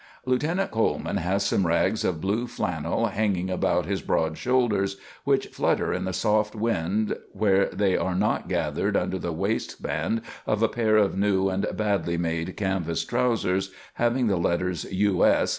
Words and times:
Lieutenant 0.25 0.71
Coleman 0.71 1.17
has 1.17 1.45
some 1.45 1.67
rags 1.67 2.03
of 2.03 2.19
blue 2.19 2.47
flannel 2.47 3.05
hanging 3.09 3.51
about 3.51 3.85
his 3.85 4.01
broad 4.01 4.35
shoulders, 4.35 4.97
which 5.25 5.49
flutter 5.49 5.93
in 5.93 6.05
the 6.05 6.11
soft 6.11 6.55
wind 6.55 7.15
where 7.33 7.67
they 7.67 7.95
are 7.95 8.15
not 8.15 8.47
gathered 8.49 8.97
under 8.97 9.19
the 9.19 9.31
waistband 9.31 10.23
of 10.47 10.63
a 10.63 10.67
pair 10.67 10.97
of 10.97 11.15
new 11.19 11.49
and 11.49 11.67
badly 11.77 12.17
made 12.17 12.57
canvas 12.57 13.05
trousers 13.05 13.69
having 13.93 14.25
the 14.25 14.37
letters 14.37 14.85
"U.S." 14.91 15.49